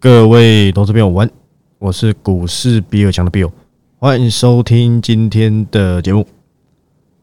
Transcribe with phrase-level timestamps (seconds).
[0.00, 1.28] 各位投资朋友，晚，
[1.80, 3.50] 我是股市比尔强的 Bill，
[3.98, 6.24] 欢迎收听今天的节目。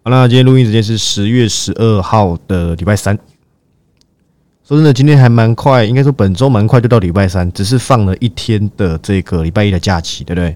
[0.04, 3.18] 好那今天录音时间是十月十二号的礼拜三。
[4.66, 10.54] 说真的，今天还蛮快，应该说本周蛮快就到礼拜三，只是放了一天的这个礼拜一的假期，对不对？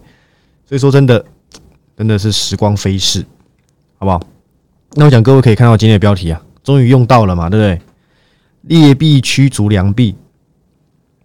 [0.66, 1.24] 所以说真的，
[1.96, 3.26] 真的是时光飞逝，
[3.98, 4.22] 好不好？
[4.96, 7.82] 那我想各位可以看到今天的标题啊，终于用到了嘛，对不对？
[8.64, 10.14] 劣币驱逐良币。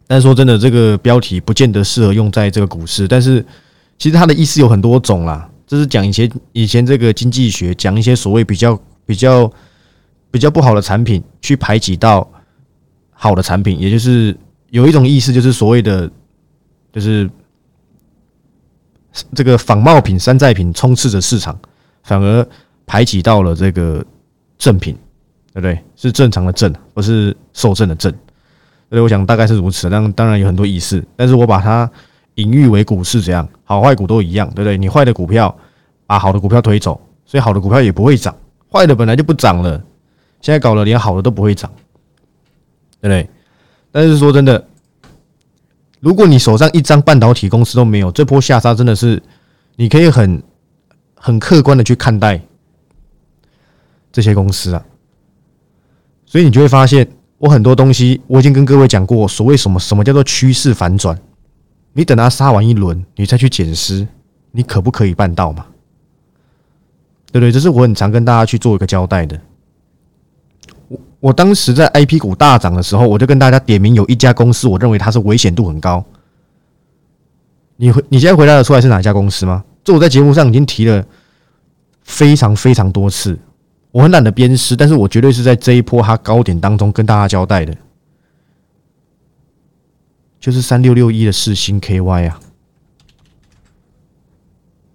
[0.06, 3.08] 但是说真的，这个标题不见得适合用在这个股市。
[3.08, 3.44] 但是
[3.98, 9.50] 其实它的意思有很多种啦，这是讲以前以前这个经济学讲一些所谓比较比较
[10.30, 12.30] 比较不好的产品，去排挤到
[13.12, 14.36] 好的产品，也就是
[14.70, 16.10] 有一种意思，就是所谓的
[16.92, 17.30] 就是
[19.34, 21.58] 这个仿冒品、山寨品充斥着市场，
[22.02, 22.46] 反而
[22.84, 24.04] 排挤到了这个
[24.58, 24.94] 正品，
[25.52, 25.78] 对不对？
[25.96, 28.12] 是正常的正，不是受正的正。
[28.90, 31.90] 所以我想大概是如此，当当然有很多意思，但是我把它
[32.36, 34.78] 隐喻为股市这样，好坏股都一样，对不对？
[34.78, 35.52] 你坏的股票
[36.06, 38.36] 把好的股票推走，所以好的股票也不会涨，
[38.70, 39.82] 坏的本来就不涨了，
[40.40, 41.68] 现在搞了连好的都不会涨，
[43.00, 43.28] 对不对？
[43.90, 44.64] 但是说真的，
[45.98, 49.20] 如果你手上一张半导体公司都没有，这波下杀真的是
[49.74, 50.40] 你可以很
[51.16, 52.40] 很客观的去看待
[54.12, 54.84] 这些公司啊，
[56.26, 57.08] 所以你就会发现。
[57.44, 61.14] 我很多东西我已经跟各位讲过，所谓什么什么叫做趋势反转，
[61.92, 64.08] 你等它杀完一轮，你再去检视，
[64.50, 65.66] 你可不可以办到嘛？
[67.30, 67.52] 对不对？
[67.52, 69.38] 这是我很常跟大家去做一个交代的。
[70.88, 76.02] 我我当时在 I P 股大涨的时候，我就跟大家点名有一家公司，我认为它是危险度很高。
[77.76, 79.62] 你回你现在回答的出来是哪家公司吗？
[79.84, 81.04] 这我在节目上已经提了
[82.04, 83.38] 非常非常多次。
[83.94, 87.72] 我很懒得鞭尸，但是我绝对是在这一波它高点当中跟大家交代的，
[90.40, 92.40] 就是三六六一的四星 KY 啊，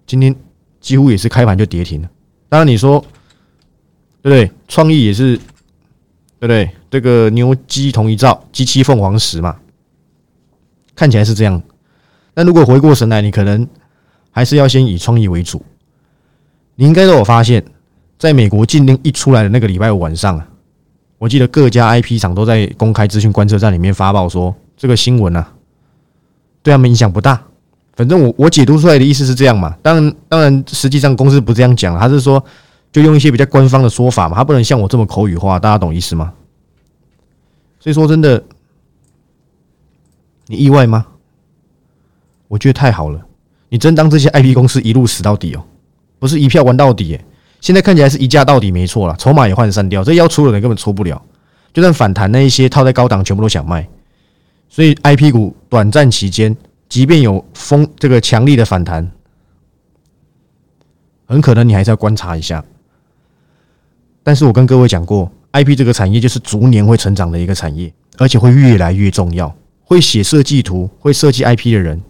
[0.06, 0.36] 今天
[0.82, 2.10] 几乎也是开盘就跌停了。
[2.50, 3.00] 当然你说
[4.20, 4.52] 对不对？
[4.68, 5.34] 创意也是
[6.38, 6.70] 对不对？
[6.90, 9.58] 这个牛鸡同一兆，鸡七凤凰石嘛，
[10.94, 11.62] 看起来是这样。
[12.34, 13.66] 但如果回过神来，你可能
[14.30, 15.64] 还是要先以创意为主。
[16.74, 17.64] 你应该都有发现。
[18.20, 20.46] 在美国禁令一出来的那个礼拜五晚上啊，
[21.16, 25.50] 我记得各家 IP 厂都在公开资讯观测站里面发报说，这个新闻啊，
[26.62, 27.42] 对他们影响不大。
[27.94, 29.74] 反正我我解读出来的意思是这样嘛。
[29.80, 32.44] 当然，当然，实际上公司不这样讲，他是说
[32.92, 36.30] 就用一些比较官方的说法嘛，他不能像我这么口语化，大家懂意思吗？
[37.78, 38.44] 所以说，真的，
[40.46, 41.06] 你意外吗？
[42.48, 43.18] 我觉得太好了，
[43.70, 45.64] 你真当这些 IP 公司一路死到底哦，
[46.18, 47.18] 不是一票玩到底。
[47.60, 51.20] 现在看起来是一价到底没错了，筹码也换散掉，这要出的人根本出不了。
[51.72, 53.86] 就算反弹，那一些套在高档全部都想卖，
[54.68, 56.56] 所以 I P 股短暂期间，
[56.88, 59.08] 即便有风这个强力的反弹，
[61.26, 62.64] 很可能你还是要观察一下。
[64.22, 69.54] 但是我跟各位讲过，I P 这个产业就是逐年会成长的一个产业，而且会越来越重要。
[69.84, 72.00] 会写设计图、会设计 I P 的人，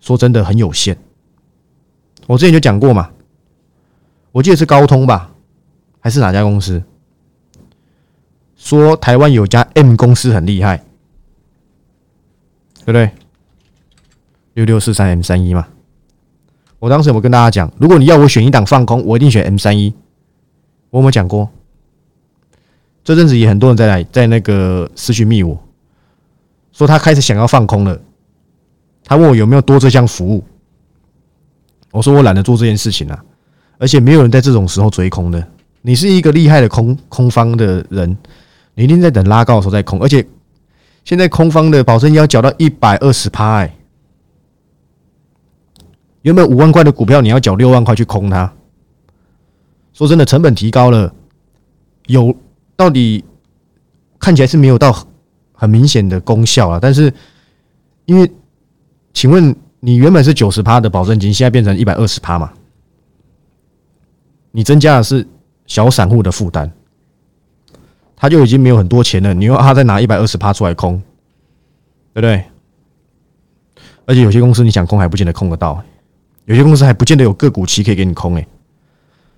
[0.00, 0.96] 说真的很有限。
[2.26, 3.10] 我之前就讲过嘛。
[4.32, 5.30] 我记得是高通吧，
[6.00, 6.82] 还是哪家公司？
[8.56, 10.78] 说台湾有家 M 公司很厉害，
[12.84, 13.10] 对不对？
[14.54, 15.68] 六六四三 M 三一嘛。
[16.78, 19.94] 我当时有没有跟大家讲，如果你要我选一档放空，我一定选 M 三一。
[20.90, 21.48] 我有没有讲过？
[23.04, 25.60] 这阵子也很多人在来在那个私讯密我，
[26.72, 28.00] 说他开始想要放空了。
[29.04, 30.44] 他问我有没有多这项服务，
[31.90, 33.24] 我说我懒得做这件事情了。
[33.82, 35.44] 而且没有人在这种时候追空的。
[35.80, 38.16] 你是一个厉害的空空方的人，
[38.74, 40.00] 你一定在等拉高的时候再空。
[40.00, 40.24] 而且
[41.04, 43.76] 现在空方的保证金要缴到一百二十趴，哎，
[46.20, 48.52] 原本五万块的股票你要缴六万块去空它。
[49.92, 51.12] 说真的，成本提高了，
[52.06, 52.32] 有
[52.76, 53.24] 到底
[54.20, 54.96] 看起来是没有到
[55.52, 56.78] 很明显的功效啊。
[56.80, 57.12] 但是
[58.04, 58.30] 因为，
[59.12, 62.52] 请问你原本是九十趴的保证金，现在变成一百二十趴嘛？
[64.52, 65.26] 你增加的是
[65.66, 66.70] 小散户的负担，
[68.14, 69.34] 他就已经没有很多钱了。
[69.34, 71.02] 你又他再拿一百二十趴出来空，
[72.14, 72.44] 对不对？
[74.04, 75.82] 而且有些公司你想空还不见得空得到，
[76.44, 78.42] 有些公司还不见得有个股期可以给你空，哎，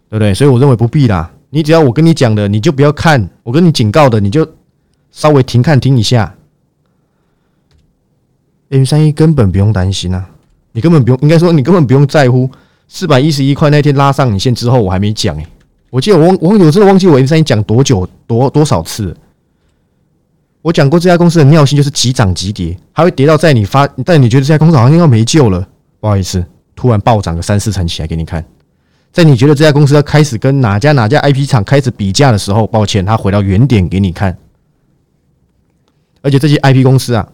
[0.09, 0.35] 对不对？
[0.35, 1.31] 所以我认为不必啦。
[1.51, 4.47] 你只要我跟你讲的，你就不要看；我跟你警告的，你就
[5.13, 6.35] 稍微停看听一下。
[8.71, 10.29] M 三一根本不用担心啊，
[10.73, 12.51] 你根本不用，应该说你根本不用在乎。
[12.95, 15.45] 四百一十一块那天拉上影线之后，我还没讲哎，
[15.91, 19.13] 我记得我忘我我真的忘记我 M 三讲多久多多少次，
[20.63, 25.67] 我讲过这家公司的尿性就是急涨急跌，还会跌到在你发，但你觉得这家公司好像要没救了，
[25.99, 26.47] 不好意思，
[26.77, 28.45] 突然暴涨个三四成起来给你看。
[29.11, 34.39] 在你觉得这家公司要开始跟哪家哪家 IP 厂开始比价的时候，抱歉，它回到原点给你看。
[36.23, 37.29] 而且这些 IP 公司啊，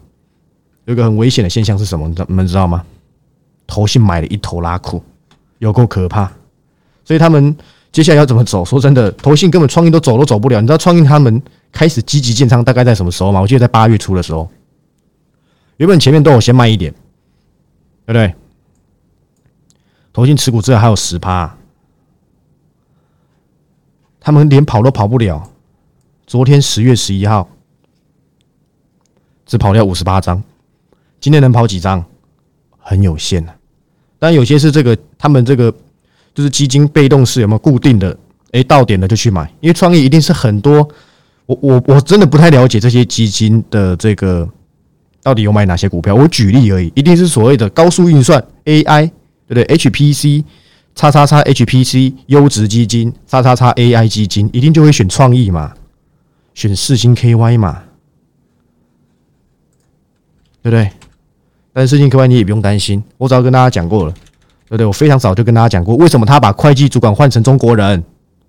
[0.87, 2.11] 有一个很危险的现象是什么？
[2.29, 2.83] 你们知道吗？
[3.67, 5.03] 投信买了一头拉库，
[5.61, 6.31] 有够可怕。
[7.05, 7.57] 所以他们
[7.91, 8.65] 接下来要怎么走？
[8.65, 10.61] 说真的，投信根本创意都走都走不了。
[10.61, 11.43] 你知道创意他们
[11.73, 13.41] 开始积极建仓大概在什么时候吗？
[13.41, 14.51] 我记得在八月初的时候，
[15.79, 16.93] 原本前面都有先卖一点，
[18.05, 18.35] 对不对？
[20.13, 21.57] 投信持股至少还有十趴。
[24.21, 25.51] 他们连跑都跑不了。
[26.27, 27.49] 昨天十月十一号，
[29.47, 30.43] 只跑掉五十八张，
[31.19, 32.05] 今天能跑几张？
[32.79, 33.57] 很有限啊。
[34.19, 35.73] 但有些是这个，他们这个
[36.35, 38.17] 就是基金被动式有没有固定的？
[38.53, 40.89] 哎，到点了就去买，因为创业一定是很多。
[41.47, 44.49] 我我我真的不太了解这些基金的这个
[45.23, 46.15] 到底有买哪些股票。
[46.15, 49.11] 我举例而已，一定是所谓的高速运算 AI，
[49.47, 50.45] 对不对？HPC。
[50.93, 55.73] 叉叉叉 HPC 优质基金，叉叉叉 AI 基金，一定就会选创意嘛，
[56.53, 57.85] 选四星 KY 嘛，
[60.63, 60.91] 对不对？
[61.73, 64.15] 但是四星 KY 你也不用担心，我早跟大家讲过了，
[64.71, 64.87] 对不对？
[64.87, 68.01] 我非常早就跟大家讲过，为什么他把会计主管换成中国人？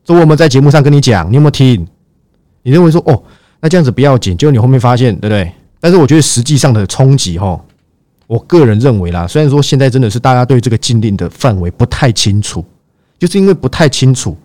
[0.05, 1.87] 这我们在节目上跟你讲，你有没有听？
[2.61, 3.23] 你认为说哦，
[3.59, 5.51] 那这样子不要紧，结果你后面发现，对不对？
[5.79, 7.59] 但是我觉得实际上的冲击，哈。
[8.27, 12.63] 我个人认为啦，虽然说现在真的是大家对这个禁令的范围不太清楚，
[13.19, 14.37] 就是因为不太清楚，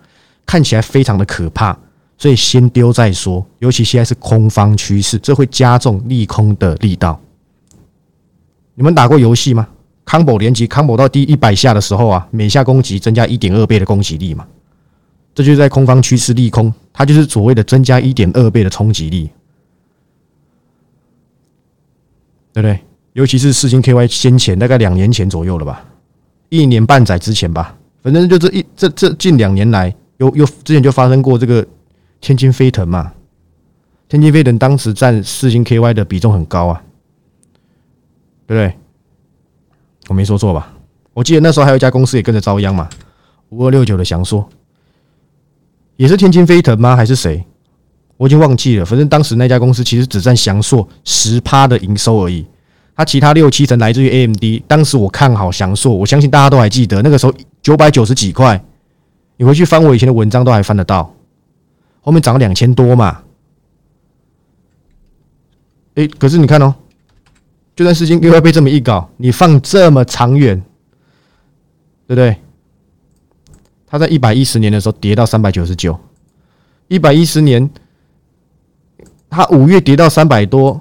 [0.44, 1.78] 看起来非常的可怕，
[2.18, 3.46] 所以先丢再说。
[3.60, 7.20] 尤其现在是空方趋势，这会加重利空的力道。
[8.74, 9.68] 你们打过游戏吗
[10.06, 14.46] ？Combo 连击 Combo 到第一百下的时候啊，每下攻击增加一点二倍的攻击力嘛，
[15.34, 19.28] 这就是在空方趋势利空，它就是所谓的增加一点二倍的冲击力，
[22.52, 22.80] 对不对？
[23.14, 25.84] 尤其是四星 KY 先前大概两年前左右了吧，
[26.50, 31.66] 一年半载之前吧，反正就这一这这近两年来，有有之前就发生过这个
[32.20, 33.12] 天津飞腾嘛，
[34.08, 36.82] 天津飞腾当时占四星 KY 的比重很高啊，
[38.46, 38.78] 对不对？
[40.08, 40.72] 我没说错吧？
[41.12, 42.88] 我记得那时候还有一家公司也跟着遭殃嘛，
[43.48, 44.48] 五二六九的翔硕，
[45.96, 46.94] 也是天津飞腾吗？
[46.94, 47.44] 还是谁？
[48.16, 48.84] 我已经忘记了。
[48.84, 52.46] 反正当时那家公司其实只占翔硕十趴的营收而已。
[52.94, 58.62] 它其他六七成来自于 AMD，当时我看好翔硕，我相信大家都还记得，那个时候九百九十几块，
[59.36, 61.14] 你回去翻我以前的文章都还翻得到，
[62.00, 63.22] 后面涨了两千多嘛。
[65.96, 66.74] 哎，可是你看哦，
[67.76, 70.58] 就算事情又要被这么一搞，你放这么长远，
[72.08, 72.34] 对不对？
[73.86, 75.96] 它在一百一十年的时候跌到三百九十九，
[76.88, 77.70] 一百一十年，
[79.28, 80.80] 它五月跌到三百多，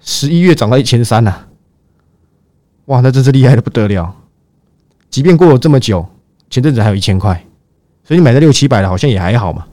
[0.00, 1.46] 十一月涨到一千三呐。
[2.86, 4.12] 哇，那真是厉害的不得了！
[5.08, 6.04] 即便过了这么久，
[6.50, 7.32] 前阵子还有一千块，
[8.02, 9.64] 所以你买在六七百的，好像也还好嘛。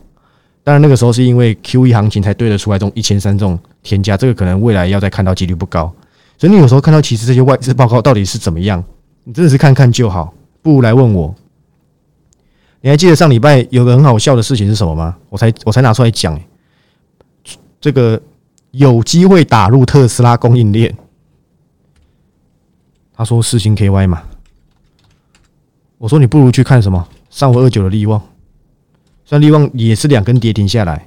[0.64, 5.92] 当然那个时候是因为 Q E 行情才对得出来这种一千三这种天价，这个可能未来要再看到几率不高。
[6.40, 8.82] 所以你有时候看到其实这些外资报告到底是怎么样，
[9.26, 11.36] 你真的是看看就好，不如来问我。
[12.80, 15.18] 你还记得上礼拜有个很好笑的事情是什么吗？
[15.28, 16.40] 我才我才拿出来讲，
[17.82, 18.22] 这个
[18.72, 20.96] 有机会打入特斯拉供应链。
[23.14, 24.24] 他说四星 KY 嘛，
[25.98, 28.22] 我说你不如去看什么三五二九的利旺，
[29.26, 31.06] 虽然利旺也是两根跌停下来，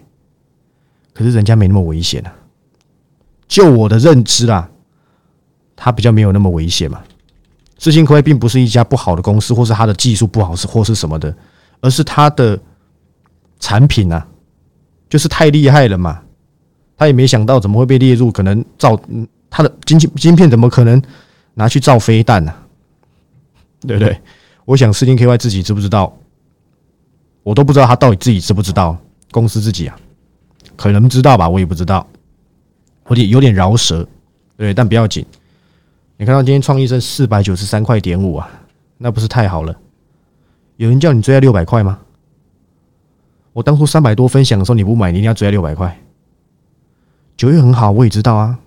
[1.14, 2.34] 可是人家没那么危险啊。
[3.48, 4.70] 就我的认知啊，
[5.76, 7.02] 它比较没有那么危险嘛。
[7.78, 11.34] 四星 KY 并不是一家不好的公司，或是它的技术不好是或是什么的，
[11.80, 12.58] 而是它的
[13.58, 14.26] 产品啊，
[15.10, 16.22] 就是太厉害了嘛。
[16.96, 18.96] 他也没想到怎么会被列入可能造，
[19.50, 21.02] 它的晶晶晶片怎么可能？
[21.54, 22.54] 拿去造飞弹呢？
[23.80, 24.18] 对不对？
[24.64, 26.16] 我想四星 KY 自己知不知道？
[27.42, 28.96] 我都不知道他到底自己知不知道。
[29.32, 29.96] 公司自己啊，
[30.76, 32.06] 可能知道吧，我也不知道。
[33.08, 34.06] 有点有点饶舌，
[34.56, 35.26] 对，但不要紧。
[36.16, 38.49] 你看到今天创意升四百九十三块点五啊，
[38.99, 39.76] 那不是太好了？
[40.76, 41.99] 有人叫你追在六百块吗？
[43.52, 45.99] 我当初三百多分享的时候你不买，你一定要追在六百块。
[47.37, 48.59] 九月很好，我也知道啊，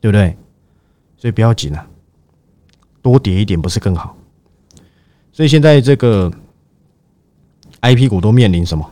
[0.00, 0.36] 对不对？
[1.16, 1.86] 所以不要紧啊，
[3.00, 4.16] 多跌一点不是更好？
[5.32, 6.30] 所以现在这个
[7.80, 8.90] I P 股都面临什么？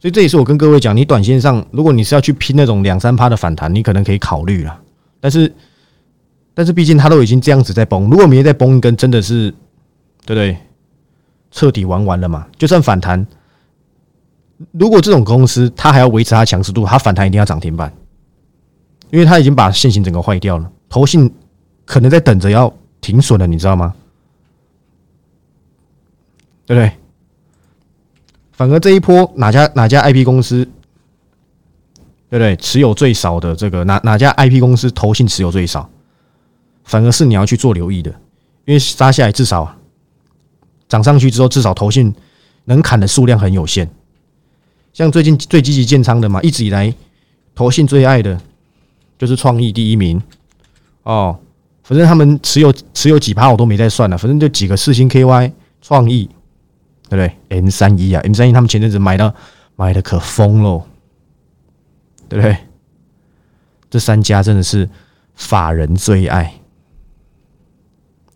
[0.00, 4.82] 所以这也是我跟各位讲，你短线上如果你是要去拼那种两三趴的反弹，你可能可以考虑了。
[5.26, 5.52] 但是，
[6.54, 9.50] 但是毕竟它都已经这样子在崩，如果明天再崩一根，真的是
[10.24, 10.56] 对不对？
[11.50, 12.46] 彻底玩完了嘛？
[12.56, 13.26] 就算反弹，
[14.70, 17.92] 如果这种公司它还要维持它强势度，它反弹一定要涨停板，
[19.10, 20.70] 因为它已经把现行整个坏掉了。
[20.88, 21.28] 投信
[21.84, 23.92] 可能在等着要停损了，你知道吗？
[26.66, 26.92] 对不对？
[28.52, 30.68] 反而这一波哪家哪家 IP 公司，
[32.28, 32.56] 对不对？
[32.56, 35.88] 持有最少的这个哪哪家 IP 公司投信持有最少，
[36.84, 38.10] 反而是你要去做留意的，
[38.64, 39.76] 因为杀下来至少
[40.88, 42.14] 涨上去之后，至少投信
[42.64, 43.88] 能砍的数量很有限。
[44.92, 46.92] 像最近最积极建仓的嘛，一直以来
[47.54, 48.40] 投信最爱的
[49.18, 50.22] 就是创意第一名
[51.02, 51.38] 哦。
[51.82, 56.28] 反正他们持有持有几趴我都没再算了，反正就几个四星 KY 创意。
[57.08, 59.32] 对不对？M 三一啊，M 三一他们前阵子买到
[59.76, 60.82] 买的可疯喽，
[62.28, 62.56] 对不对？
[63.90, 64.88] 这三家真的是
[65.34, 66.52] 法人最爱，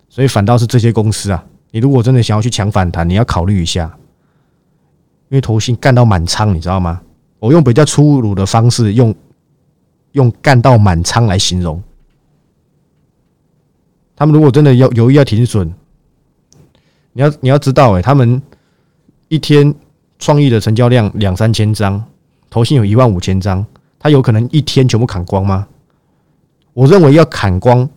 [0.09, 3.97] 所以反倒是这些公司啊，你如果真的想要去抢反弹，你要考虑一下，
[5.29, 7.01] 因为投信干到满仓，你知道吗？
[7.39, 9.15] 我用比较粗鲁的方式，用
[10.13, 11.83] 用干到满仓来形容，
[14.15, 15.73] 他们如果真的要犹豫要停损，
[17.13, 18.43] 你要你要知道，哎，他们。
[19.33, 19.73] 一天
[20.19, 22.05] 创意的成交量两三千张，
[22.51, 23.65] 投信有一万五千张，
[24.01, 25.69] 他有可能一天全部砍光吗？
[26.73, 27.89] 我认为要砍光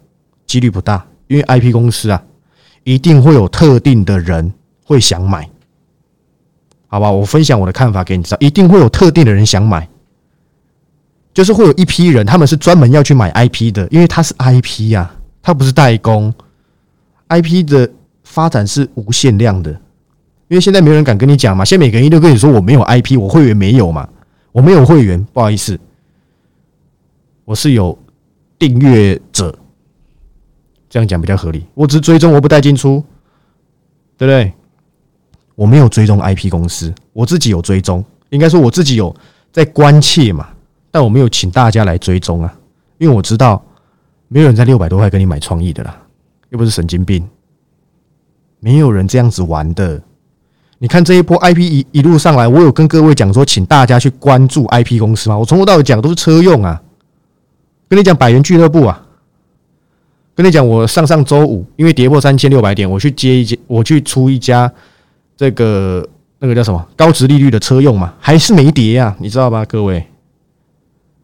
[0.45, 2.21] 几率不大，因为 IP 公司啊，
[2.83, 4.53] 一定会有特定的人
[4.85, 5.49] 会想买，
[6.87, 7.09] 好吧？
[7.09, 9.87] 我分享我的看法给你知道，一定会有特定的人想买，
[11.33, 15.09] 就是会有一批人，他们是专门要去买 IP 的，因为它是 IP 呀，
[15.41, 16.33] 它不是代工
[17.29, 17.89] ，IP 的
[18.23, 19.71] 发展是无限量的。
[20.49, 24.07] 因为现在没有人敢跟你讲嘛，现在每个人都跟你说我没有 IP，我会员没有嘛，
[24.51, 25.79] 我没有会员，不好意思，
[27.45, 27.97] 我是有
[28.57, 29.53] 订阅者，
[30.89, 31.65] 这样讲比较合理。
[31.73, 33.03] 我只追踪，我不带进出，
[34.17, 34.53] 对不对？
[35.55, 39.15] 我没有追踪 IP 公司，我自己有追踪，应该说我自己有
[39.51, 40.49] 在关切嘛，
[40.89, 42.51] 但我没有请大家来追踪啊，
[42.97, 43.63] 因为我知道
[44.29, 45.95] 没有人在六百多块跟你买创意的啦，
[46.49, 47.27] 又不是神经病，
[48.59, 50.01] 没有人这样子玩的。
[50.79, 55.37] 你看这一波 IP 一一路上来，我有跟各位讲说，请大家去关注 IP 公司吗？
[55.37, 56.81] 我从头到尾讲都是车用啊，
[57.93, 59.05] 跟你讲百元俱乐部啊，
[60.33, 64.71] 跟你讲我上上周五因为跌破三千六百点，我去接一接，我去出一家
[65.37, 66.03] 这个
[66.39, 70.03] 那个叫什么高值利率的车用嘛，还是没跌啊，你知道吧，各位？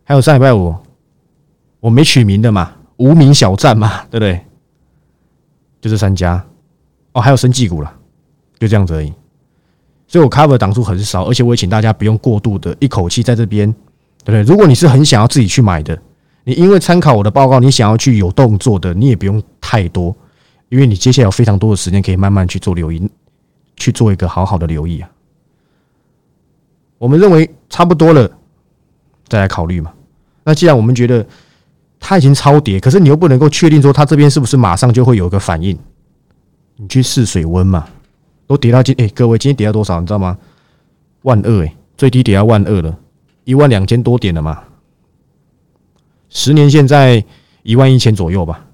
[0.03, 0.75] 还有上礼拜五
[1.79, 4.39] 我没取名的嘛，无名小站嘛，对不对？
[5.81, 6.45] 就这三家
[7.13, 7.91] 哦，还有生技股了，
[8.59, 9.11] 就这样子而已。
[10.07, 13.71] 所以我 cover 档数很少，而且我也请大家不用过度的一口气在这边，
[14.23, 14.41] 对不对？
[14.43, 15.99] 如果你是很想要自己去买的，
[16.49, 20.15] 你因为参考我的报告，你想要去有动作的，你也不用太多，
[20.69, 23.07] 因为你接下来有非常多的时间可以慢慢去做留意，
[23.75, 25.07] 去做一个好好的留意啊。
[26.97, 28.27] 我们认为差不多了，
[29.27, 29.93] 再来考虑嘛。
[30.43, 31.23] 那既然我们觉得
[31.99, 35.77] 它已经超跌，可是你又不能够确定说它这边是不是马上就会有一个反应，
[36.77, 37.87] 你去试水温嘛。
[38.47, 39.99] 都跌到今哎，各位今天跌到多少？
[39.99, 40.35] 你知道吗？
[41.21, 42.97] 万二哎，最低跌到万二了，
[43.43, 44.63] 一万两千多点了嘛。
[46.29, 47.23] 十年线在
[47.63, 48.65] 一万一千左右吧，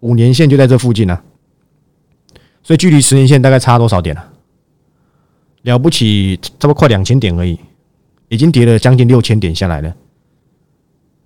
[0.00, 1.20] 五年线就在这附近呢。
[2.62, 4.32] 所以距离十年线大概差多少点了？
[5.62, 7.58] 了不起，差不多快两千点而已，
[8.28, 9.94] 已经跌了将近六千点下来了。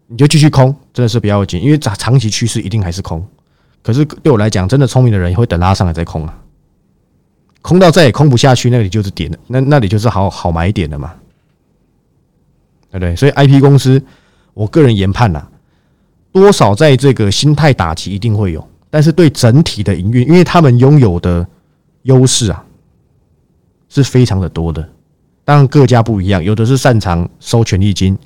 [0.07, 3.27] 你就继续空，真的是不要紧，因为长长期趋势一定还是空。
[3.83, 6.43] 可是对我来讲，真的聪明的人会等拉上来再空啊。
[7.63, 11.15] 空到再也空不下去，那里就是点，那那里就是好好买点的嘛，
[12.91, 13.15] 对不对？
[13.17, 14.03] 所以 I P 公司，
[14.59, 15.41] 我个人研判呐，
[16.33, 21.47] 多少在这个心态打击一定会有，但是对整体的营运，因为他们拥有的
[22.03, 22.65] 优势啊，
[23.89, 24.87] 是非常的多的。
[25.45, 28.19] 当然各家不一样，有的是擅长收权利金，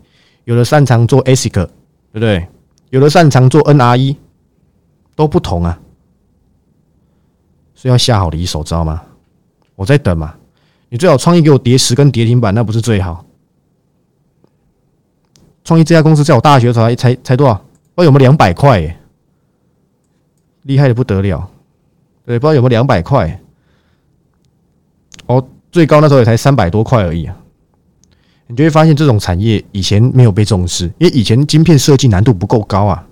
[0.44, 1.68] 有的擅长做 ASIC，对
[2.14, 2.48] 不对？
[2.88, 4.16] 有的擅长做 NRE，
[5.14, 5.78] 都不同啊，
[7.74, 9.02] 所以要下好离手，知道吗？
[9.76, 10.34] 我在等嘛，
[10.88, 13.22] 你最好创意给我叠十根跌停板，那不是最好。
[15.64, 17.54] 创意这家公司在我大学才才才多少？
[17.94, 18.98] 不知道有没有两百块？
[20.62, 21.48] 厉害的不得了。
[22.24, 23.40] 对，不知道有没有两百块？
[25.26, 27.36] 哦，最高那时候也才三百多块而已啊。
[28.46, 33.06] 你就会发现这种产业以前没有被重视，因为以前晶片设计难度不够高啊。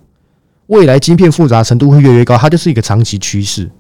[0.67, 3.71] 未来晶片复杂程度会越来越高，它就是一个长期趋势。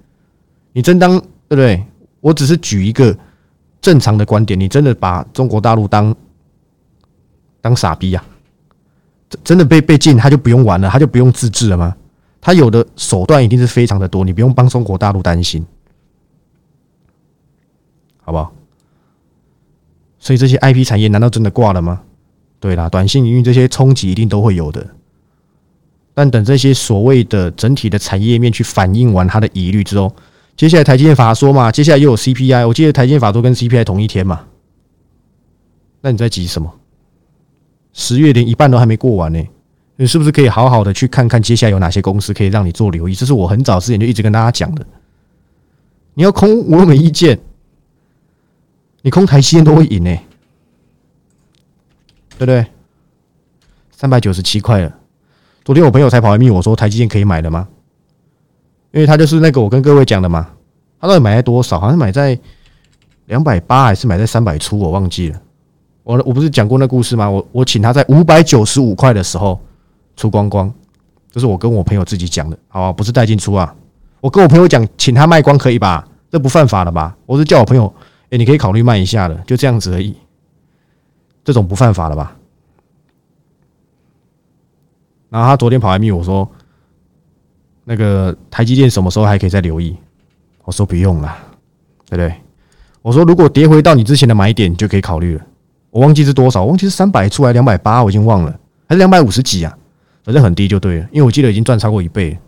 [0.73, 1.85] 你真当对不对？
[2.21, 3.17] 我只是举一个
[3.81, 6.15] 正常的观点，你真的把中国大陆当
[7.61, 8.25] 当傻逼呀？
[9.45, 11.97] 真的被被禁，他就不用玩了，他就不用自制了吗？
[12.41, 15.65] 他有的手段一定是非常的多，你不用帮中国大陆担心，
[18.23, 18.53] 好不好？
[20.19, 22.01] 所以这些 IP 产业难道真的挂了吗？
[22.59, 24.87] 对啦，短信营运这些冲击一定都会有的。
[26.15, 30.15] 但等这些所谓的整体的产业面去反映完它的疑虑之后，
[30.57, 34.47] 接下来台积电法说嘛，接下来又有 CPI，我记得台积电法说跟 CPI 同一天嘛。
[36.01, 36.80] 那你在急什么？
[37.93, 39.43] 十月连一半都还没过完呢，
[39.97, 43.15] 你是不是可以好好的去看看接下来有哪些公司可以让你做留意？
[43.15, 44.87] 这是我很早之前就一直跟大家讲的。
[46.15, 47.39] 你要空我没意见，
[49.03, 50.17] 你空台积电都会赢呢，
[52.37, 52.67] 对不对？
[53.93, 54.97] 三百九十七块了，
[55.65, 57.69] 昨天我朋友才跑来密我说台积电可以买了吗？
[58.93, 60.51] 因为他就是那个我跟各位讲的嘛，
[61.01, 61.79] 他到底买在多少？
[61.79, 62.39] 好像买在
[63.27, 64.79] 两百八还是买在三百出？
[64.79, 65.41] 我忘记了。
[66.11, 67.31] 我我不是讲过那故事吗？
[67.31, 69.61] 我我请他在五百九十五块的时候
[70.17, 70.73] 出光光，
[71.31, 72.93] 这是我跟我朋友自己讲的，好吧？
[72.93, 73.73] 不是带进出啊。
[74.21, 76.05] 我跟我朋友讲，请他卖光可以吧？
[76.29, 77.17] 这不犯法了吧？
[77.27, 77.95] 我是叫我朋友，
[78.31, 80.17] 哎，你可以考虑卖一下的，就这样子而已。
[81.45, 82.37] 这种不犯法了吧？
[85.29, 86.51] 然后他昨天跑来密我说，
[87.85, 89.97] 那个台积电什么时候还可以再留意？
[90.65, 91.37] 我说不用了，
[92.07, 92.35] 对不对？
[93.01, 95.47] 我说如果跌回到你之前的买点，就可以考虑了。
[95.91, 99.77] 我忘记是多少，我忘记是三百出来两百八，我已经忘了，还是两百五十几啊？
[100.23, 102.39] 反正很低就对了，因为我记得已经赚超过一倍。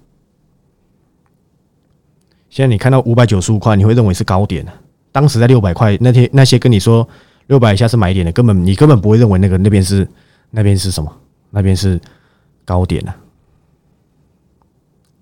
[2.50, 4.64] 现在你看到五百九十五块，你会认为是高点
[5.10, 7.08] 当时在六百块那天，那些跟你说
[7.48, 10.06] 六百以下是买点的，根本你根本不会认为那个那边是
[10.50, 11.12] 那边是什么，
[11.50, 12.00] 那边是
[12.64, 13.12] 高点呢？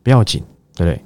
[0.02, 0.42] 不要紧，
[0.74, 1.04] 对不对？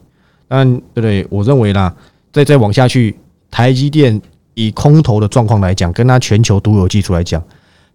[0.49, 1.27] 但对不对？
[1.31, 1.95] 我认为啦，
[2.33, 3.17] 再再往下去，
[3.51, 4.21] 台积电。
[4.55, 7.43] 以空头的状况来讲，跟它全球独有技术来讲，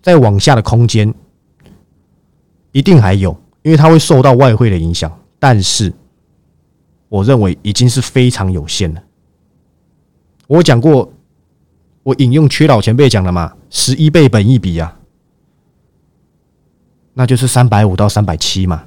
[0.02, 1.14] 再往下的空间
[2.74, 5.10] 一定还有，因为它会受到外汇的影响。
[5.40, 5.94] 但是，
[7.08, 9.02] 我认为已经是非常有限了。
[10.48, 11.14] 我讲过，
[12.04, 15.00] 我引用缺老前辈讲的嘛，十一倍本一比啊，
[17.14, 18.84] 那就是三百五到三百七嘛。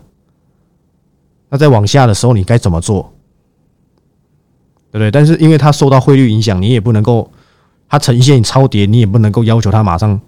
[1.49, 3.15] 那在往下的时候，你该怎么做？
[4.91, 5.11] 对不对？
[5.11, 7.33] 但是因为它受到汇率影响，你也不能够。
[7.93, 10.19] 它呈现超跌，你也不能够要求它马上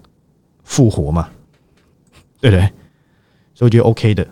[0.65, 1.31] 复活嘛，
[2.39, 2.61] 对不对？
[3.55, 4.23] 所以我觉得 OK 的。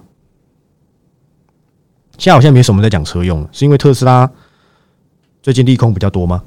[2.19, 4.31] 现在好像没什么在讲车用了，是因为特斯拉
[5.41, 6.45] 最近利空比较多吗？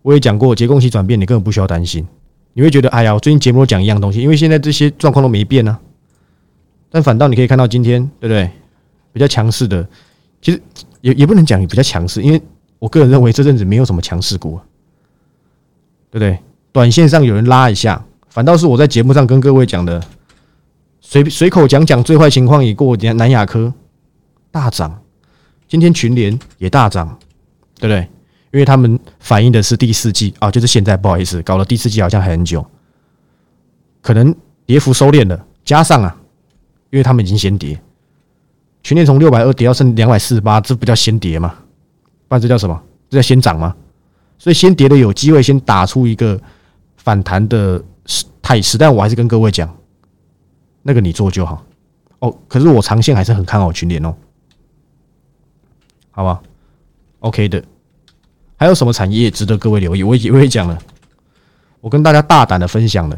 [0.00, 2.08] 我也讲过，节供期转变，你根本不需要担心。
[2.54, 5.78] 你会觉得，哎呀，我最近节目都讲一样东西，因为现在这些状况都没变呢。
[6.88, 8.50] 但反倒你可以看到今天，对不对？
[9.12, 9.86] 比较强势的，
[10.40, 10.62] 其实
[11.02, 12.40] 也也不能讲比较强势，因为
[12.78, 14.58] 我个人认为这阵子没有什么强势股。
[16.12, 16.38] 对不对？
[16.72, 20.00] 短线上有人拉一下，反倒是我在节目上跟各位讲的，
[21.00, 23.72] 随随口讲讲最坏情况已过，南亚科
[24.50, 25.02] 大涨，
[25.66, 27.18] 今天群联也大涨，
[27.80, 28.06] 对不对？
[28.52, 32.62] 因为他们反映的是第四季啊，就是现在，不好意思，搞了第四季好像还很久，
[34.02, 34.34] 可能
[34.66, 36.14] 跌幅收敛了，加上啊，
[36.90, 37.80] 因为他们已经先跌，
[38.82, 41.54] 群联从六百二跌到剩两百四十八，这不叫先跌吗？
[42.28, 42.82] 不然这叫什么？
[43.08, 43.74] 这叫先涨吗？
[44.42, 46.36] 所以先跌的有机会先打出一个
[46.96, 47.80] 反弹的
[48.42, 49.72] 态势，但我还是跟各位讲，
[50.82, 51.64] 那个你做就好
[52.18, 52.36] 哦。
[52.48, 54.12] 可是我长线还是很看好群联哦，
[56.10, 56.42] 好吧
[57.20, 57.62] ？OK 的，
[58.56, 60.02] 还有什么产业值得各位留意？
[60.02, 60.76] 我也我也讲了，
[61.80, 63.14] 我跟大家大胆的分享了，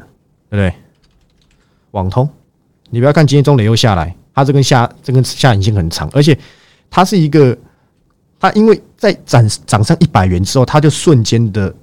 [0.50, 0.74] 对不对？
[1.92, 2.28] 网通，
[2.90, 6.38] 你不要看今天中磊又下来，它这根下这根下影线很长，而且
[6.90, 7.56] 它是一个。
[8.38, 11.74] 它因为在涨涨上一百元之后，它就瞬间的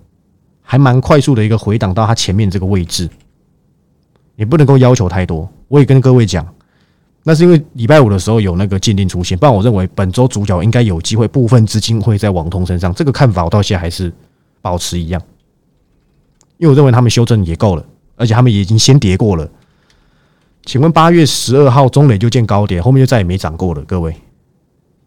[0.64, 3.08] 还蛮快速的一个回档到它前面这个位置，
[4.36, 5.48] 也不能够要求太多。
[5.68, 6.44] 我也跟各位讲，
[7.22, 12.92] 那是因为礼拜五的时候有那个鉴定出现，不然我认为本周主角应该有机会，部分资金会在网通身上。
[12.96, 14.12] 这个看法我到现在还是
[14.60, 15.22] 保持一样，
[16.58, 19.48] 因为我认为他们修正也够了，而且他们也已经先跌过了。
[20.66, 24.16] 请问八月十二号中磊就见高点，后面就再也没涨过了，各位。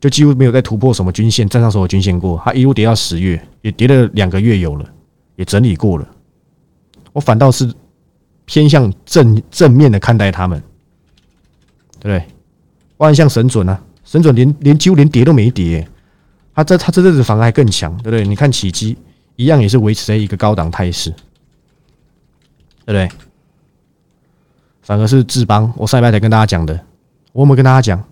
[0.04, 2.38] 就几乎没有再突破什么均线，站上所有均线过。
[2.44, 4.84] 它一路跌到十月，也跌了两个月有了，
[5.36, 6.06] 也整理过了。
[7.14, 7.72] 我反倒是
[8.44, 10.62] 偏向正正面的看待他们，
[11.98, 12.22] 对不对？
[12.98, 15.88] 万象神准啊，神准连连几乎连跌都没跌，
[16.54, 18.26] 他这他这阵子反而还更强，对不对？
[18.26, 18.94] 你看起基
[19.36, 21.08] 一样也是维持在一个高档态势，
[22.84, 23.08] 对不对？
[24.82, 26.78] 反而是智邦，我上礼拜才跟大家讲的，
[27.32, 28.04] 我有没有跟大家讲？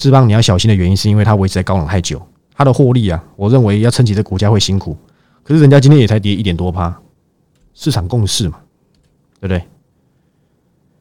[0.00, 2.20] 智邦你要小心的原因，是因为它维持在高冷太久，
[2.54, 4.96] 它的获利啊，我认为要撑起这股价会辛苦。
[5.42, 6.98] 可是人家今天也才跌一点多趴，
[7.74, 8.58] 市场共识嘛，
[9.38, 9.62] 对不对？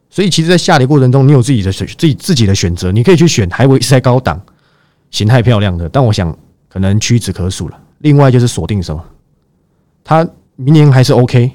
[0.09, 4.41] 所以其实，在下跌过程中，你有自己的选自己自己的选择，你可以去选还维持在高档、
[5.12, 7.81] 形态漂亮的，但我想可能屈指可数了。
[7.99, 9.01] 另外就是锁定什么，
[10.03, 11.49] 它明年还是 OK，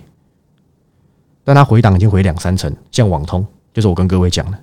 [1.45, 4.59] 但它回档已经回两三成，像网通，就是我跟各位讲的。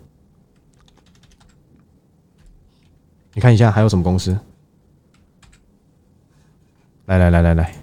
[3.33, 4.37] 你看一下还有什么公司？
[7.05, 7.73] 来来来来来，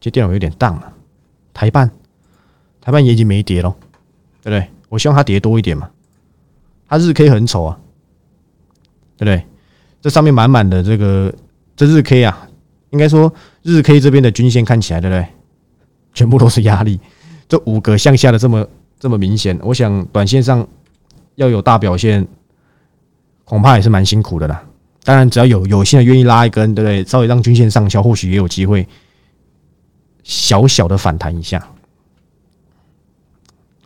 [0.00, 0.92] 这电脑有点荡了。
[1.54, 1.90] 台办，
[2.80, 3.74] 台办也已经没跌了，
[4.42, 4.68] 对不对？
[4.88, 5.90] 我希望它跌多一点嘛。
[6.88, 7.78] 它日 K 很丑啊，
[9.16, 9.44] 对不对？
[10.00, 11.34] 这上面满满的这个
[11.74, 12.48] 这日 K 啊，
[12.90, 15.26] 应该说日 K 这边的均线看起来，对不对？
[16.12, 17.00] 全部都是压力，
[17.48, 18.66] 这五个向下的这么
[18.98, 20.66] 这么明显，我想短线上
[21.34, 22.26] 要有大表现，
[23.46, 24.62] 恐怕也是蛮辛苦的啦。
[25.04, 27.04] 当然，只要有有心的愿意拉一根，对不对？
[27.04, 28.84] 稍微让均线上消，或许也有机会
[30.24, 31.64] 小小的反弹一下。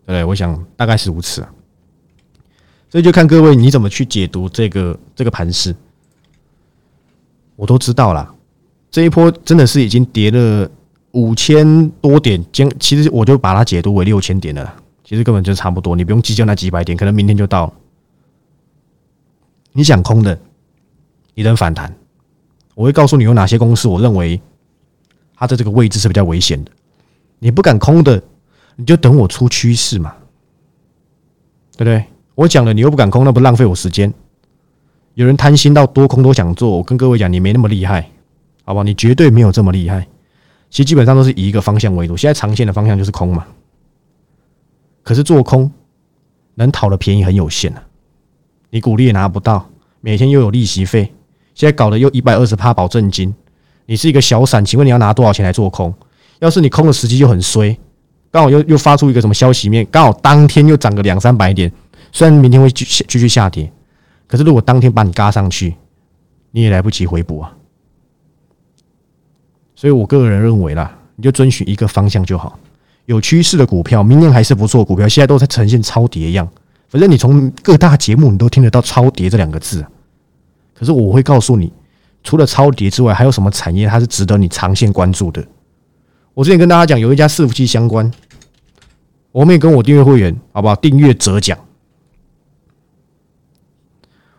[0.06, 1.52] 对，我想大概是如此啊。
[2.88, 5.76] 所以就看各位你怎么去解读这个这个盘势。
[7.54, 8.34] 我都知道了，
[8.90, 10.68] 这一波真的是已经跌了
[11.12, 14.74] 五千多点，将其实我就把它解读为六千点了。
[15.04, 17.72] 其实根本就差不多，你不用计较那几百点，可能明天就到了。
[19.72, 20.38] 你想空的。
[21.34, 21.94] 你等反弹，
[22.74, 24.38] 我会告诉你有哪些公司，我认为
[25.34, 26.70] 它的这个位置是比较危险的。
[27.38, 28.22] 你不敢空的，
[28.76, 30.14] 你就等我出趋势嘛，
[31.76, 32.04] 对不对？
[32.34, 34.12] 我讲了，你又不敢空，那不浪费我时间？
[35.14, 38.10] 有人贪心到多空都想做，我跟各位讲，你没那么厉害，
[38.64, 38.82] 好吧？
[38.82, 40.06] 你绝对没有这么厉害。
[40.68, 43.46] 其实基本上都是以一个方向为主，现在长线的方向就是空嘛。
[45.02, 45.70] 可是做空
[46.56, 47.82] 能讨的便宜很有限啊，
[48.70, 49.68] 你股利也拿不到，
[50.00, 51.12] 每天又有利息费。
[51.54, 53.34] 现在搞的又一百二十趴保证金，
[53.86, 55.92] 你是一个小散，请问你要拿多少钱来做空？
[56.38, 57.76] 要是你空的时机就很衰，
[58.30, 61.70] 刚好又又发出一个什么消息面，刚好当天又涨个两三百点，
[62.12, 63.70] 虽然明天会继继续下跌，
[64.26, 65.74] 可是如果当天把你嘎上去，
[66.52, 67.52] 你也来不及回补啊。
[69.74, 72.58] 所以我个人认为啦，你就遵循一个方向就好，
[73.06, 76.48] 有趋势的股票，明年还是不错股票，现在都在呈现超跌样，
[76.90, 79.82] 反正你从各大节目你都听得到超跌这两个字。
[80.74, 81.72] 可是我会告诉你，
[82.24, 85.42] 除了超跌之外，还有什么产业它是值得你长线关注的？
[86.34, 88.10] 我之前跟大家讲，有一家伺服器相关，
[89.30, 90.74] 我们也跟我订阅会员，好不好？
[90.76, 91.56] 订阅折奖。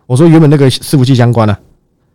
[0.06, 1.56] 我说原本那个伺服器相关呢，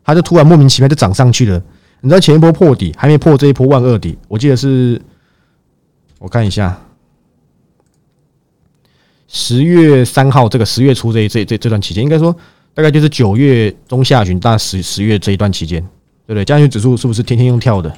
[0.03, 1.59] 它就突然莫名其妙就涨上去了。
[2.01, 5.01] 你知道前一波破底，还没破这一波万二底，我记得是，
[6.19, 6.79] 我看一下，
[9.27, 12.35] 十月三号这个十月初这这这这段期间，应该说。
[12.73, 15.81] 大概就是九月中下旬到十十月这一段期间，
[16.27, 16.45] 对不对？
[16.45, 17.91] 加权指数是不是天天用跳的？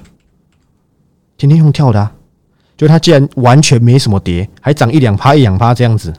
[1.35, 2.15] 天天用跳的啊，
[2.77, 6.13] 就它既然完全没什么跌，还涨一两趴一两趴这样子，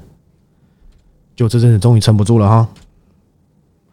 [1.34, 2.68] 就这阵子终于撑不住了哈。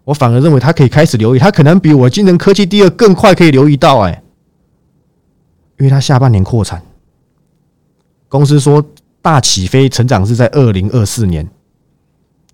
[0.04, 4.22] 我反而认为它可以开始留意，它可能比我金能科技第二更快可以留意到哎，
[5.80, 6.84] 因为它下半年扩产，
[8.28, 8.86] 公司说
[9.28, 11.46] 大起飞成长是在二零二四年，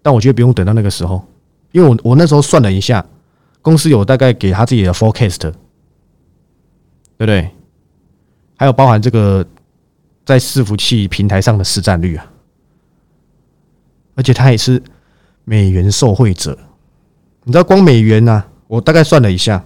[0.01, 1.23] 但我觉得不用等到那个时候。
[1.71, 3.05] 因为我我那时候算了一下，
[3.61, 5.51] 公司有大概给他自己的 forecast，对
[7.19, 7.47] 不对？
[8.55, 9.45] 还有包含这个
[10.25, 12.25] 在伺服器平台上的市占率啊，
[14.15, 14.81] 而且他也是
[15.43, 16.57] 美元受惠者。
[17.43, 18.43] 你知道光美元呢？
[18.65, 19.63] 我大概算了一下，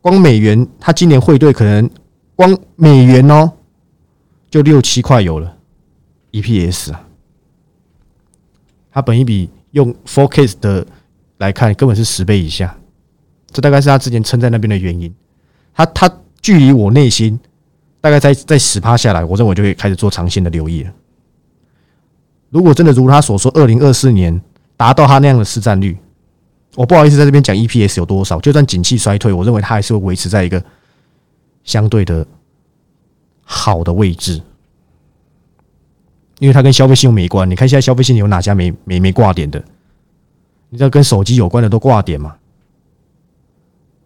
[0.00, 1.88] 光美元他今年汇兑可能
[2.34, 3.52] 光美元哦，
[4.50, 5.58] 就六七块有了
[6.32, 7.06] EPS 啊。
[8.92, 10.86] 它本一笔用 forecast 的。
[11.40, 12.76] 来看，根本是十倍以下，
[13.50, 15.10] 这大概是他之前撑在那边的原因。
[15.72, 17.40] 他他距离我内心
[17.98, 20.92] 大概在在十趴下来，我认为就可以开始做长线的留意了。
[22.50, 24.38] 如果真的如他所说，二零二四年
[24.76, 25.96] 达到他那样的市占率，
[26.74, 28.38] 我不好意思在这边讲 EPS 有多少。
[28.40, 30.62] 就算景气衰退，我认为它还是会维持在一个
[31.64, 32.26] 相对的
[33.44, 34.42] 好的位置，
[36.40, 37.48] 因为它跟消费信用没关。
[37.48, 39.62] 你看现在消费信用有哪家没没没挂点的？
[40.70, 42.34] 你知道跟手机有关的都挂点嘛？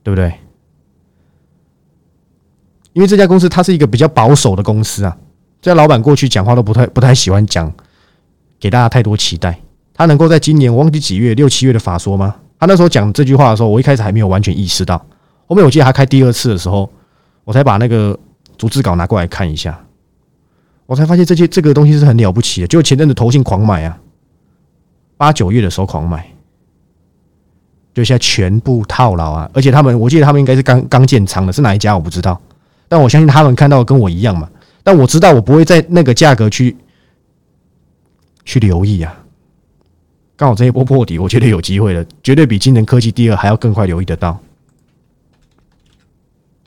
[0.02, 0.34] 对不对？
[2.92, 5.16] 因为这家公司它是一个比较保守的公司啊，
[5.62, 7.72] 这家老板过去讲话都不太不太喜欢讲，
[8.60, 9.58] 给大家太多期待。
[9.94, 12.36] 他能够在今年我忘记几月六七月的法说吗？
[12.58, 14.98] 他那时候讲这句话的时候，我一开始还没有完全意识到。
[15.46, 16.90] 后面我记得他开第二次的时候，
[17.44, 18.18] 我才把那个
[18.56, 19.83] 逐字稿拿过来看一下，
[20.86, 22.66] 我才发现这些这个东西是很了不起的。
[22.66, 23.98] 就前阵子投信狂买啊，
[25.16, 26.30] 八九月的时候狂买。
[27.94, 29.48] 就现在全部套牢啊！
[29.54, 32.40] 而且他们，我记得他们应该是刚刚建仓的，是哪一家我不知道，
[32.88, 34.50] 但我相信他们看到跟我一样嘛。
[34.82, 36.76] 但我知道我不会在那个价格去
[38.44, 39.16] 去留意啊。
[40.34, 44.36] 刚好这一波破底，我觉得有机会了，绝对比金能科技第二还要更快留意得到，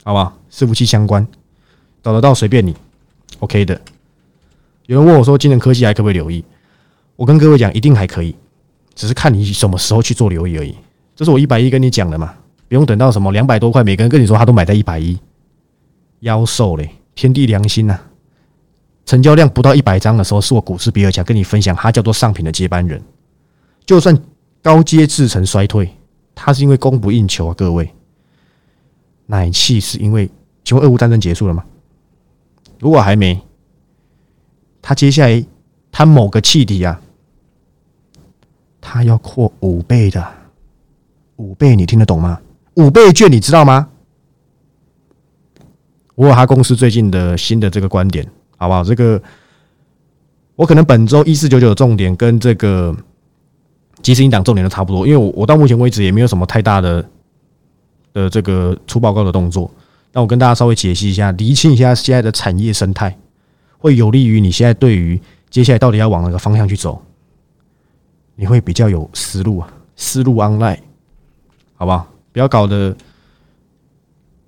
[0.05, 0.33] 好吧？
[0.49, 1.27] 伺服器相关
[2.01, 2.73] 找得到随便你
[3.39, 3.81] ，OK 的。
[4.87, 6.43] 有人问我说，金人科技还可不可以留意？
[7.15, 8.35] 我跟各位讲，一定还可以，
[8.95, 10.75] 只是看你什么时候去做留意而已。
[11.15, 12.33] 这是我一百一跟你讲的嘛，
[12.67, 15.17] 不用等到什么两百多块，每个人跟你说他都买在一百一，
[16.21, 17.99] 妖兽嘞，天地良心呐！
[19.05, 23.01] 成交量不到一百张的时候，是我股市比尔强跟你分享，他叫做上品的接班人。
[23.85, 24.17] 就算
[24.61, 25.89] 高阶制成衰退，
[26.33, 27.89] 它是因为供不应求啊，各位。
[29.25, 30.29] 奶气是因为，
[30.63, 31.65] 请问俄乌战争结束了吗？
[32.79, 33.41] 如果还没，
[34.87, 35.45] 它接下来
[35.91, 36.97] 它某个气体啊，
[38.79, 40.25] 它要扩五倍的，
[41.35, 42.39] 五倍你听得懂吗？
[42.75, 43.89] 五倍券你知道吗？
[46.15, 48.25] 我有他公司最近的新的这个观点。
[48.55, 48.81] 好不好？
[48.81, 49.21] 这个
[50.55, 52.95] 我可能本周一四九九的重点跟这个
[54.01, 57.05] 即时音档重点都差不多，因为我我到目前为止也没有什么太大的
[58.13, 59.69] 的这个出报告的动作。
[60.13, 63.19] 那我跟大家稍微解析一下，厘清一下现在的产业生态，
[63.77, 67.01] 会有利于你现在对于接下来到底要往哪个方向去走，
[68.35, 70.79] 你会比较有思路啊，思路 online，
[71.75, 72.07] 好不好？
[72.31, 72.95] 不要搞得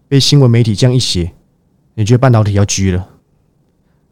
[0.07, 1.31] 被新闻媒体这样一写，
[1.95, 3.07] 你觉得半导体要狙了？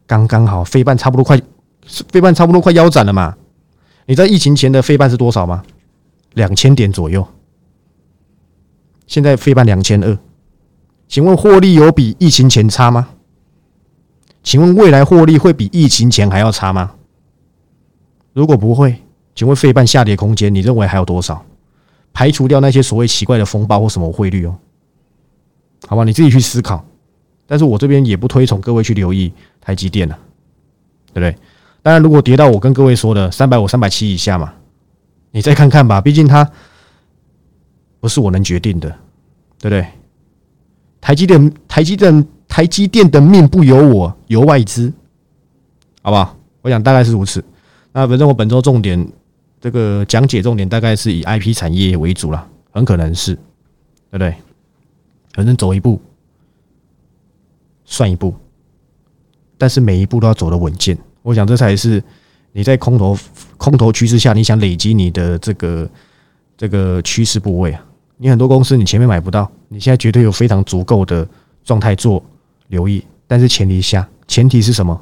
[0.06, 1.40] 刚刚好，飞半差不多快，
[1.82, 3.36] 飞半差不多快腰斩了嘛？
[4.06, 5.62] 你在疫情前的飞半是多少吗？
[6.34, 7.26] 两千点左右。
[9.06, 10.18] 现在飞半两千二，
[11.06, 13.10] 请问获利有比疫情前差吗？
[14.42, 16.92] 请问未来获利会比疫情前还要差吗？
[18.32, 18.96] 如果不会，
[19.34, 21.44] 请问费半下跌空间你认为还有多少？
[22.12, 24.56] 排除掉那些所谓奇怪的风暴或什么汇率哦，
[25.86, 26.84] 好吧，你自己去思考。
[27.46, 29.32] 但是我这边也不推崇各位去留意。
[29.60, 30.18] 台积电了，
[31.12, 31.36] 对不对？
[31.82, 34.54] 当然，如果跌到我跟各位说的三百五、三百七以下嘛，
[35.30, 36.00] 你再看看吧。
[36.00, 36.50] 毕竟它
[38.00, 38.88] 不是我能决定的，
[39.58, 39.86] 对不对？
[41.02, 44.92] 台积电、台积电、台积电的命不由我，由外资，
[46.02, 46.36] 好不好？
[46.62, 47.44] 我想大概是如此。
[47.92, 49.06] 那反正我本周重点
[49.60, 54.34] 这个讲解重点大概是以 IP 产业为主了，很可能是，对不对？
[55.34, 56.00] 反正走一步
[57.84, 58.34] 算一步。
[59.56, 62.02] 但是每一步都要走得稳健，我想这才是
[62.52, 63.16] 你在空头
[63.56, 65.88] 空头趋势下，你想累积你的这个
[66.56, 67.84] 这个趋势部位啊。
[68.16, 71.26] 你很多公司你前面买不到，你现在绝对有非常足够的
[71.64, 72.22] 状态做
[72.68, 73.04] 留意。
[73.26, 74.98] 但是前提下，前提是什么？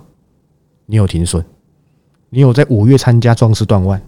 [0.86, 1.44] 你有停损，
[2.30, 4.02] 你有在五月参加壮士断腕。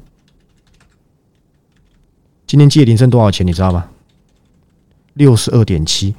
[2.46, 3.46] 今天借零剩多少钱？
[3.46, 3.88] 你知道吗？
[5.14, 6.14] 六十二点七。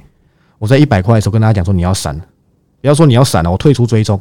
[0.58, 2.18] 我在一百块的时候跟大家讲说你要闪。
[2.80, 4.18] 不要说你要闪了，我退出追踪。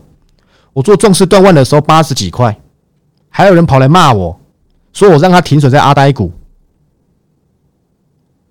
[0.74, 2.60] 我做壮士断腕的时候八十几块，
[3.30, 4.40] 还有人跑来骂我，
[4.92, 6.32] 说我让他停损在阿呆股。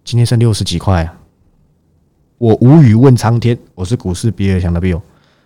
[0.05, 1.18] 今天剩六十几块啊！
[2.39, 3.59] 我无语问苍天。
[3.75, 5.01] 我是股市比尔强的 Bill。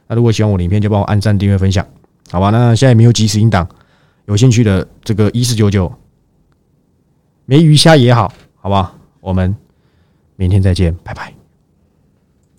[0.06, 1.86] 那如果喜欢我的影片，就帮我按赞、订阅、分享，
[2.30, 2.50] 好吧？
[2.50, 3.66] 那现在没有及时音档，
[4.26, 5.92] 有兴趣的这个一四九九，
[7.46, 8.94] 没鱼虾也好，好吧？
[9.20, 9.56] 我们
[10.36, 11.41] 明天再见，拜拜。